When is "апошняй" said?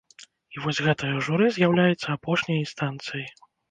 2.19-2.63